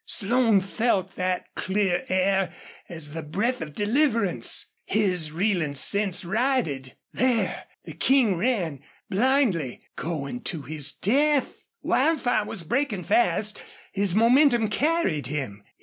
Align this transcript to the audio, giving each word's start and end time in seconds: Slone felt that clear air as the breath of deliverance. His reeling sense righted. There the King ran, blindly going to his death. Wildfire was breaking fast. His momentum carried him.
Slone 0.07 0.61
felt 0.61 1.13
that 1.15 1.45
clear 1.53 2.05
air 2.09 2.51
as 2.89 3.11
the 3.11 3.21
breath 3.21 3.61
of 3.61 3.75
deliverance. 3.75 4.73
His 4.87 5.31
reeling 5.31 5.75
sense 5.75 6.25
righted. 6.25 6.97
There 7.13 7.65
the 7.85 7.93
King 7.93 8.35
ran, 8.35 8.79
blindly 9.11 9.81
going 9.95 10.41
to 10.45 10.63
his 10.63 10.91
death. 10.91 11.53
Wildfire 11.83 12.45
was 12.45 12.63
breaking 12.63 13.03
fast. 13.03 13.61
His 13.91 14.15
momentum 14.15 14.69
carried 14.69 15.27
him. 15.27 15.61